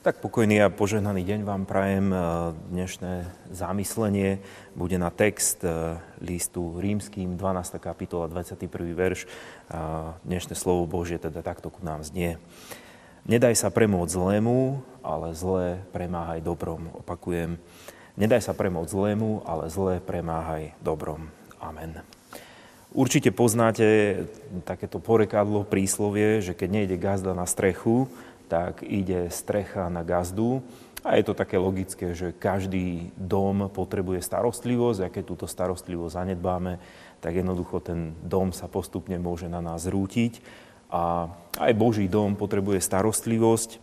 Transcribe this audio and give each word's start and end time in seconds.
Tak 0.00 0.24
pokojný 0.24 0.64
a 0.64 0.72
požehnaný 0.72 1.28
deň 1.28 1.40
vám 1.44 1.68
prajem. 1.68 2.08
E, 2.08 2.16
dnešné 2.72 3.28
zamyslenie 3.52 4.40
bude 4.72 4.96
na 4.96 5.12
text 5.12 5.60
e, 5.60 6.00
listu 6.24 6.80
rímským, 6.80 7.36
12. 7.36 7.76
kapitola, 7.76 8.24
21. 8.24 8.64
verš. 8.96 9.28
Dnešné 10.24 10.56
slovo 10.56 10.88
Božie 10.88 11.20
teda 11.20 11.44
takto 11.44 11.68
ku 11.68 11.84
nám 11.84 12.00
znie. 12.00 12.40
Nedaj 13.28 13.60
sa 13.60 13.68
premôcť 13.68 14.16
zlému, 14.16 14.80
ale 15.04 15.36
zlé 15.36 15.84
premáhaj 15.92 16.40
dobrom. 16.40 16.88
Opakujem. 17.04 17.60
Nedaj 18.16 18.40
sa 18.40 18.56
premôcť 18.56 18.96
zlému, 18.96 19.44
ale 19.44 19.68
zlé 19.68 20.00
premáhaj 20.00 20.72
dobrom. 20.80 21.28
Amen. 21.60 22.00
Určite 22.90 23.30
poznáte 23.36 24.24
takéto 24.66 24.98
porekadlo, 24.98 25.62
príslovie, 25.62 26.42
že 26.42 26.58
keď 26.58 26.68
nejde 26.72 26.96
gazda 26.98 27.36
na 27.38 27.46
strechu, 27.46 28.10
tak 28.50 28.82
ide 28.82 29.30
strecha 29.30 29.86
na 29.86 30.02
gazdu. 30.02 30.66
A 31.00 31.16
je 31.16 31.24
to 31.24 31.32
také 31.32 31.56
logické, 31.56 32.12
že 32.12 32.36
každý 32.36 33.08
dom 33.16 33.72
potrebuje 33.72 34.20
starostlivosť 34.20 35.00
a 35.00 35.08
keď 35.08 35.22
túto 35.24 35.46
starostlivosť 35.48 36.12
zanedbáme, 36.12 36.76
tak 37.24 37.40
jednoducho 37.40 37.80
ten 37.80 38.12
dom 38.20 38.52
sa 38.52 38.68
postupne 38.68 39.16
môže 39.16 39.48
na 39.48 39.64
nás 39.64 39.88
rútiť. 39.88 40.44
A 40.92 41.32
aj 41.56 41.72
Boží 41.72 42.04
dom 42.10 42.36
potrebuje 42.36 42.84
starostlivosť. 42.84 43.80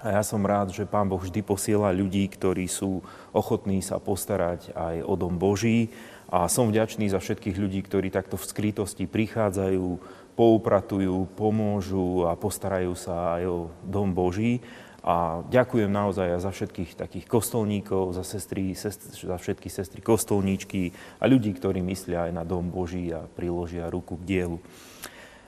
A 0.00 0.16
ja 0.16 0.22
som 0.24 0.42
rád, 0.42 0.72
že 0.72 0.88
Pán 0.88 1.06
Boh 1.06 1.20
vždy 1.20 1.44
posiela 1.44 1.92
ľudí, 1.92 2.24
ktorí 2.26 2.64
sú 2.66 3.04
ochotní 3.36 3.84
sa 3.84 4.00
postarať 4.00 4.72
aj 4.72 5.04
o 5.04 5.14
dom 5.14 5.36
Boží. 5.36 5.92
A 6.32 6.48
som 6.48 6.72
vďačný 6.72 7.12
za 7.12 7.20
všetkých 7.20 7.58
ľudí, 7.58 7.84
ktorí 7.84 8.08
takto 8.08 8.40
v 8.40 8.48
skrytosti 8.48 9.04
prichádzajú, 9.06 9.86
poupratujú, 10.34 11.28
pomôžu 11.36 12.26
a 12.26 12.36
postarajú 12.36 12.94
sa 12.94 13.40
aj 13.40 13.42
o 13.48 13.58
dom 13.86 14.14
Boží. 14.14 14.62
A 15.00 15.40
ďakujem 15.48 15.88
naozaj 15.88 16.44
za 16.44 16.52
všetkých 16.52 16.92
takých 16.92 17.24
kostolníkov, 17.24 18.12
za, 18.12 18.20
sestry, 18.20 18.76
sestry, 18.76 19.08
za 19.16 19.36
všetky 19.40 19.72
sestry 19.72 20.04
kostolníčky 20.04 20.92
a 21.16 21.24
ľudí, 21.24 21.56
ktorí 21.56 21.80
myslia 21.88 22.28
aj 22.28 22.32
na 22.36 22.44
dom 22.44 22.68
Boží 22.68 23.08
a 23.08 23.24
priložia 23.24 23.88
ruku 23.88 24.20
k 24.20 24.26
dielu. 24.28 24.58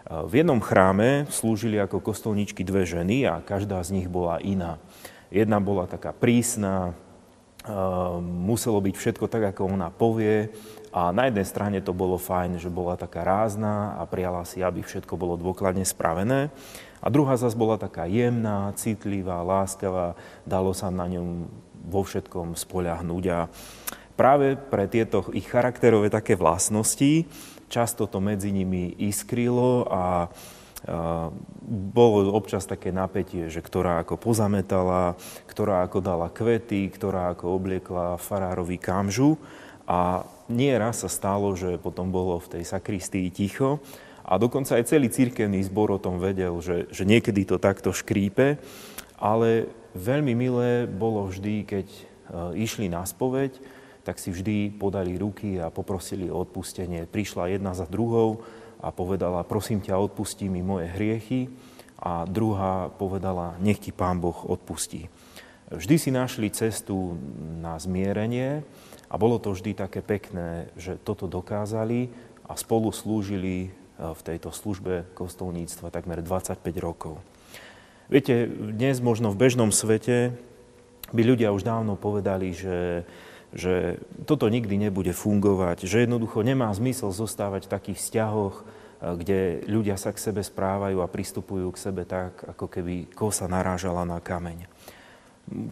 V 0.09 0.33
jednom 0.33 0.59
chráme 0.59 1.29
slúžili 1.29 1.77
ako 1.77 2.01
kostolníčky 2.01 2.65
dve 2.65 2.89
ženy 2.89 3.29
a 3.29 3.45
každá 3.45 3.79
z 3.85 4.01
nich 4.01 4.09
bola 4.09 4.41
iná. 4.41 4.81
Jedna 5.29 5.61
bola 5.61 5.85
taká 5.85 6.17
prísna, 6.17 6.97
muselo 8.23 8.83
byť 8.83 8.95
všetko 8.99 9.31
tak, 9.31 9.55
ako 9.55 9.71
ona 9.71 9.89
povie 9.93 10.51
a 10.93 11.09
na 11.09 11.31
jednej 11.31 11.47
strane 11.49 11.79
to 11.81 11.97
bolo 11.97 12.21
fajn, 12.21 12.61
že 12.61 12.69
bola 12.69 13.01
taká 13.01 13.25
rázna 13.25 13.97
a 13.97 14.05
prijala 14.05 14.45
si, 14.45 14.61
aby 14.61 14.85
všetko 14.85 15.17
bolo 15.17 15.41
dôkladne 15.41 15.87
spravené. 15.89 16.53
A 17.03 17.07
druhá 17.09 17.35
zase 17.41 17.57
bola 17.57 17.81
taká 17.81 18.05
jemná, 18.07 18.71
citlivá, 18.77 19.41
láskavá, 19.41 20.15
dalo 20.45 20.77
sa 20.77 20.93
na 20.93 21.09
ňom 21.09 21.49
vo 21.89 22.03
všetkom 22.05 22.55
spoľahnúť. 22.55 23.25
A 23.33 23.49
práve 24.15 24.55
pre 24.55 24.87
tieto 24.87 25.27
ich 25.33 25.49
charakterové 25.49 26.13
také 26.13 26.37
vlastnosti 26.37 27.27
často 27.73 28.05
to 28.05 28.21
medzi 28.21 28.53
nimi 28.53 28.93
iskrilo 29.01 29.89
a 29.89 30.29
bolo 31.95 32.35
občas 32.35 32.67
také 32.67 32.91
napätie, 32.91 33.47
že 33.47 33.63
ktorá 33.63 34.03
ako 34.03 34.19
pozametala, 34.19 35.15
ktorá 35.47 35.87
ako 35.87 36.03
dala 36.03 36.27
kvety, 36.27 36.91
ktorá 36.91 37.31
ako 37.35 37.55
obliekla 37.55 38.19
farárovi 38.19 38.83
kamžu. 38.83 39.39
A 39.87 40.27
nie 40.51 40.75
raz 40.75 41.07
sa 41.07 41.11
stalo, 41.11 41.55
že 41.55 41.79
potom 41.79 42.11
bolo 42.11 42.39
v 42.43 42.59
tej 42.59 42.65
sakristii 42.67 43.31
ticho 43.31 43.79
a 44.23 44.39
dokonca 44.39 44.79
aj 44.79 44.87
celý 44.87 45.11
církevný 45.11 45.59
zbor 45.67 45.91
o 45.91 46.03
tom 46.03 46.23
vedel, 46.23 46.55
že, 46.63 46.87
že 46.95 47.03
niekedy 47.03 47.43
to 47.43 47.59
takto 47.59 47.91
škrípe, 47.91 48.55
ale 49.19 49.67
veľmi 49.99 50.33
milé 50.39 50.87
bolo 50.87 51.27
vždy, 51.27 51.67
keď 51.67 51.87
e, 51.91 52.03
išli 52.63 52.87
na 52.87 53.03
spoveď, 53.03 53.59
tak 54.07 54.23
si 54.23 54.31
vždy 54.31 54.79
podali 54.79 55.19
ruky 55.19 55.59
a 55.59 55.71
poprosili 55.71 56.31
o 56.31 56.43
odpustenie. 56.43 57.07
Prišla 57.07 57.55
jedna 57.55 57.75
za 57.75 57.87
druhou 57.87 58.43
a 58.83 58.91
povedala, 58.91 59.47
prosím 59.47 59.81
ťa, 59.81 59.97
odpustí 59.97 60.51
mi 60.51 60.61
moje 60.61 60.91
hriechy. 60.91 61.49
A 62.03 62.27
druhá 62.27 62.91
povedala, 62.91 63.55
nech 63.63 63.79
ti 63.79 63.95
Pán 63.95 64.19
Boh 64.19 64.35
odpustí. 64.35 65.07
Vždy 65.71 65.97
si 65.97 66.11
našli 66.11 66.51
cestu 66.51 67.15
na 67.63 67.79
zmierenie, 67.79 68.67
a 69.13 69.21
bolo 69.21 69.37
to 69.37 69.53
vždy 69.53 69.77
také 69.77 70.01
pekné, 70.01 70.73
že 70.73 70.97
toto 70.97 71.29
dokázali 71.29 72.09
a 72.49 72.57
spolu 72.57 72.89
slúžili 72.89 73.69
e, 73.69 73.71
v 74.01 74.21
tejto 74.25 74.49
službe 74.49 75.05
kostolníctva 75.13 75.93
takmer 75.93 76.25
25 76.25 76.57
rokov. 76.81 77.21
Viete, 78.09 78.49
dnes 78.49 79.05
možno 79.05 79.29
v 79.29 79.41
bežnom 79.45 79.69
svete 79.69 80.33
by 81.13 81.23
ľudia 81.29 81.53
už 81.53 81.61
dávno 81.61 81.93
povedali, 82.01 82.57
že, 82.57 83.05
že 83.53 84.01
toto 84.25 84.49
nikdy 84.49 84.89
nebude 84.89 85.13
fungovať, 85.13 85.85
že 85.85 86.09
jednoducho 86.09 86.41
nemá 86.41 86.73
zmysel 86.73 87.13
zostávať 87.13 87.69
v 87.69 87.73
takých 87.73 87.99
vzťahoch, 88.01 88.55
e, 88.57 88.65
kde 89.21 89.41
ľudia 89.69 90.01
sa 90.01 90.11
k 90.11 90.23
sebe 90.33 90.41
správajú 90.41 91.05
a 91.05 91.13
pristupujú 91.13 91.69
k 91.73 91.83
sebe 91.83 92.03
tak, 92.09 92.41
ako 92.49 92.67
keby 92.69 93.13
kosa 93.13 93.45
narážala 93.47 94.09
na 94.09 94.19
kameň. 94.25 94.65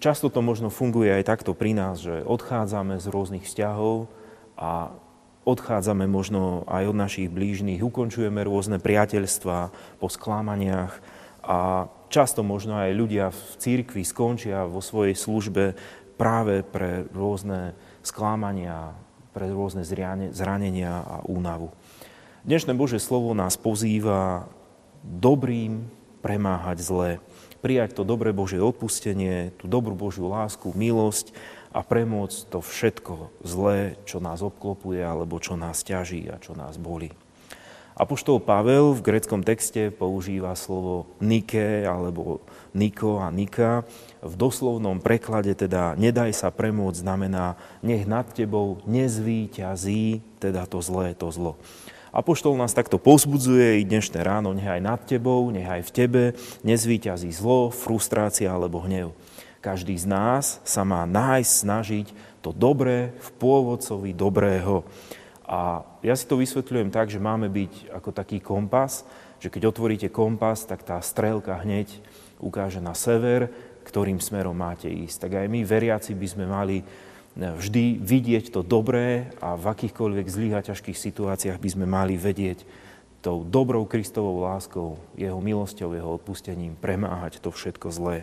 Často 0.02 0.28
to 0.28 0.44
možno 0.44 0.68
funguje 0.68 1.08
aj 1.08 1.24
takto 1.24 1.56
pri 1.56 1.72
nás, 1.72 2.04
že 2.04 2.20
odchádzame 2.26 3.00
z 3.00 3.06
rôznych 3.08 3.46
vzťahov 3.48 4.10
a 4.60 4.92
odchádzame 5.48 6.04
možno 6.04 6.68
aj 6.68 6.84
od 6.90 6.96
našich 6.96 7.32
blížnych, 7.32 7.80
ukončujeme 7.80 8.44
rôzne 8.44 8.76
priateľstva 8.76 9.72
po 9.96 10.08
sklamaniach 10.12 11.00
a 11.40 11.88
často 12.12 12.44
možno 12.44 12.76
aj 12.76 12.90
ľudia 12.92 13.32
v 13.32 13.42
církvi 13.56 14.02
skončia 14.04 14.68
vo 14.68 14.84
svojej 14.84 15.16
službe 15.16 15.72
práve 16.20 16.60
pre 16.60 17.08
rôzne 17.16 17.72
sklamania, 18.04 18.92
pre 19.32 19.48
rôzne 19.48 19.80
zranenia 20.36 21.00
a 21.00 21.16
únavu. 21.24 21.72
Dnešné 22.44 22.76
Bože 22.76 23.00
slovo 23.00 23.32
nás 23.32 23.56
pozýva 23.56 24.44
dobrým 25.00 25.88
premáhať 26.20 26.78
zlé 26.84 27.10
prijať 27.60 28.00
to 28.00 28.02
dobré 28.08 28.32
Božie 28.32 28.58
odpustenie, 28.58 29.52
tú 29.60 29.68
dobrú 29.68 29.92
Božiu 29.92 30.26
lásku, 30.32 30.72
milosť 30.72 31.32
a 31.70 31.84
premôcť 31.84 32.38
to 32.50 32.58
všetko 32.64 33.14
zlé, 33.44 34.00
čo 34.08 34.18
nás 34.18 34.40
obklopuje 34.40 35.04
alebo 35.04 35.38
čo 35.38 35.54
nás 35.54 35.84
ťaží 35.84 36.26
a 36.32 36.40
čo 36.40 36.56
nás 36.56 36.80
boli. 36.80 37.12
Apoštol 37.98 38.38
Pavel 38.38 38.94
v 38.94 39.04
greckom 39.04 39.42
texte 39.42 39.90
používa 39.90 40.54
slovo 40.54 41.10
nike 41.18 41.82
alebo 41.84 42.40
niko 42.70 43.18
a 43.18 43.28
nika. 43.34 43.82
V 44.22 44.34
doslovnom 44.38 45.02
preklade 45.02 45.52
teda 45.58 45.98
nedaj 45.98 46.30
sa 46.32 46.54
premôcť 46.54 47.02
znamená 47.02 47.58
nech 47.82 48.06
nad 48.06 48.30
tebou 48.30 48.78
nezvýťazí 48.86 50.22
teda 50.38 50.64
to 50.70 50.78
zlé, 50.80 51.12
to 51.18 51.28
zlo. 51.34 51.58
Apoštol 52.10 52.58
nás 52.58 52.74
takto 52.74 52.98
pozbudzuje 52.98 53.78
i 53.78 53.86
dnešné 53.86 54.18
ráno, 54.26 54.50
nech 54.50 54.66
aj 54.66 54.82
nad 54.82 55.00
tebou, 55.06 55.46
nech 55.54 55.66
aj 55.66 55.86
v 55.86 55.94
tebe 55.94 56.22
nezvýťazí 56.66 57.30
zlo, 57.30 57.70
frustrácia 57.70 58.50
alebo 58.50 58.82
hnev. 58.82 59.14
Každý 59.62 59.94
z 59.94 60.10
nás 60.10 60.58
sa 60.66 60.82
má 60.82 61.06
nájsť, 61.06 61.52
snažiť 61.52 62.06
to 62.42 62.50
dobré 62.50 63.14
v 63.20 63.28
pôvodcovi 63.38 64.10
dobrého. 64.16 64.82
A 65.50 65.82
ja 66.06 66.14
si 66.14 66.30
to 66.30 66.38
vysvetľujem 66.38 66.94
tak, 66.94 67.10
že 67.10 67.18
máme 67.18 67.50
byť 67.50 67.90
ako 67.90 68.14
taký 68.14 68.38
kompas, 68.38 69.02
že 69.42 69.50
keď 69.50 69.74
otvoríte 69.74 70.06
kompas, 70.06 70.62
tak 70.62 70.86
tá 70.86 71.02
strelka 71.02 71.58
hneď 71.58 71.90
ukáže 72.38 72.78
na 72.78 72.94
sever, 72.94 73.50
ktorým 73.82 74.22
smerom 74.22 74.54
máte 74.54 74.86
ísť. 74.86 75.26
Tak 75.26 75.42
aj 75.42 75.46
my, 75.50 75.66
veriaci, 75.66 76.14
by 76.14 76.26
sme 76.30 76.46
mali 76.46 76.86
vždy 77.34 77.98
vidieť 77.98 78.54
to 78.54 78.62
dobré 78.62 79.34
a 79.42 79.58
v 79.58 79.64
akýchkoľvek 79.74 80.26
zlých 80.30 80.54
a 80.54 80.66
ťažkých 80.70 80.98
situáciách 80.98 81.58
by 81.58 81.68
sme 81.74 81.86
mali 81.86 82.14
vedieť 82.14 82.62
tou 83.18 83.42
dobrou 83.42 83.84
Kristovou 83.90 84.46
láskou, 84.46 85.02
jeho 85.18 85.42
milosťou, 85.42 85.92
jeho 85.92 86.14
odpustením 86.14 86.78
premáhať 86.78 87.42
to 87.42 87.50
všetko 87.50 87.90
zlé. 87.90 88.22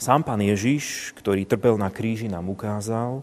Sám 0.00 0.24
pán 0.24 0.40
Ježiš, 0.40 1.12
ktorý 1.18 1.44
trpel 1.44 1.76
na 1.76 1.92
kríži, 1.92 2.30
nám 2.30 2.48
ukázal, 2.48 3.20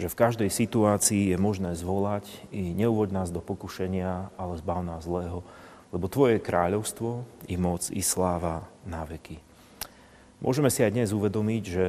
že 0.00 0.08
v 0.08 0.18
každej 0.18 0.50
situácii 0.50 1.32
je 1.32 1.38
možné 1.38 1.76
zvolať 1.76 2.24
i 2.48 2.72
neuvoď 2.72 3.12
nás 3.12 3.28
do 3.28 3.44
pokušenia, 3.44 4.32
ale 4.40 4.60
zbav 4.60 4.80
nás 4.84 5.04
zlého, 5.04 5.44
lebo 5.92 6.08
Tvoje 6.08 6.40
kráľovstvo 6.40 7.28
i 7.48 7.60
moc 7.60 7.92
i 7.92 8.00
sláva 8.00 8.64
na 8.88 9.04
veky. 9.04 9.36
Môžeme 10.42 10.72
si 10.72 10.82
aj 10.82 10.96
dnes 10.96 11.14
uvedomiť, 11.14 11.62
že 11.62 11.86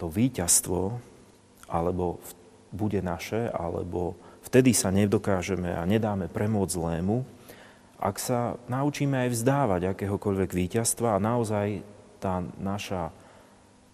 to 0.00 0.10
víťazstvo 0.10 0.98
alebo 1.68 2.18
bude 2.74 2.98
naše, 3.04 3.48
alebo 3.54 4.18
vtedy 4.42 4.74
sa 4.74 4.90
nedokážeme 4.90 5.70
a 5.70 5.86
nedáme 5.86 6.26
premôcť 6.26 6.74
zlému, 6.74 7.22
ak 8.02 8.16
sa 8.18 8.58
naučíme 8.66 9.16
aj 9.16 9.32
vzdávať 9.32 9.80
akéhokoľvek 9.94 10.50
víťazstva 10.50 11.14
a 11.16 11.22
naozaj 11.22 11.86
tá 12.18 12.42
naša 12.58 13.14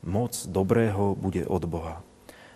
moc 0.01 0.33
dobrého 0.49 1.13
bude 1.15 1.45
od 1.45 1.63
Boha. 1.69 2.01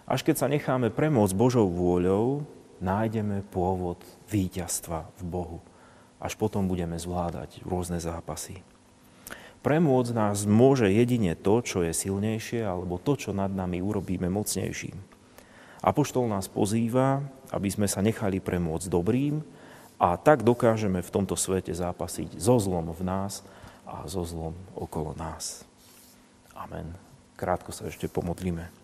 Až 0.05 0.21
keď 0.21 0.37
sa 0.37 0.53
necháme 0.53 0.93
premôcť 0.93 1.33
Božou 1.33 1.65
vôľou, 1.65 2.45
nájdeme 2.85 3.41
pôvod 3.49 3.97
víťazstva 4.29 5.09
v 5.17 5.23
Bohu. 5.25 5.59
Až 6.21 6.37
potom 6.37 6.69
budeme 6.69 7.01
zvládať 7.01 7.65
rôzne 7.65 7.97
zápasy. 7.97 8.61
Premôcť 9.65 10.13
nás 10.13 10.45
môže 10.45 10.93
jedine 10.93 11.33
to, 11.33 11.65
čo 11.65 11.81
je 11.81 11.97
silnejšie, 11.97 12.61
alebo 12.61 13.01
to, 13.01 13.17
čo 13.17 13.33
nad 13.33 13.49
nami 13.49 13.81
urobíme 13.81 14.29
mocnejším. 14.29 14.93
Apoštol 15.81 16.29
nás 16.29 16.53
pozýva, 16.53 17.25
aby 17.49 17.73
sme 17.73 17.89
sa 17.89 18.05
nechali 18.05 18.45
premôcť 18.45 18.93
dobrým 18.93 19.41
a 19.97 20.21
tak 20.21 20.45
dokážeme 20.45 21.01
v 21.01 21.13
tomto 21.13 21.33
svete 21.33 21.73
zápasiť 21.73 22.37
so 22.37 22.61
zlom 22.61 22.93
v 22.93 23.03
nás 23.09 23.41
a 23.89 24.05
so 24.05 24.21
zlom 24.21 24.53
okolo 24.77 25.17
nás. 25.17 25.65
Amen. 26.53 26.93
Krátko 27.41 27.73
sa 27.73 27.89
ešte 27.89 28.05
pomodlíme. 28.05 28.84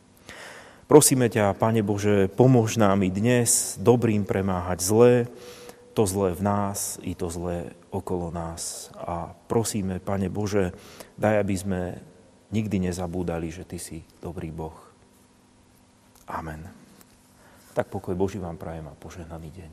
Prosíme 0.91 1.31
ťa, 1.31 1.55
Pane 1.55 1.87
Bože, 1.87 2.27
pomôž 2.27 2.75
nám 2.75 3.07
i 3.07 3.15
dnes 3.15 3.79
dobrým 3.79 4.27
premáhať 4.27 4.83
zlé, 4.83 5.31
to 5.95 6.03
zlé 6.03 6.35
v 6.35 6.43
nás 6.43 6.99
i 7.07 7.15
to 7.15 7.31
zlé 7.31 7.79
okolo 7.95 8.35
nás. 8.35 8.91
A 8.99 9.31
prosíme, 9.47 10.03
Pane 10.03 10.27
Bože, 10.27 10.75
daj, 11.15 11.47
aby 11.47 11.55
sme 11.55 11.81
nikdy 12.51 12.91
nezabúdali, 12.91 13.55
že 13.55 13.63
Ty 13.63 13.79
si 13.79 14.03
dobrý 14.19 14.51
Boh. 14.51 14.75
Amen. 16.27 16.67
Tak 17.71 17.87
pokoj 17.87 18.19
Boží 18.19 18.43
vám 18.43 18.59
prajem 18.59 18.91
a 18.91 18.99
požehnaný 18.99 19.47
deň. 19.47 19.71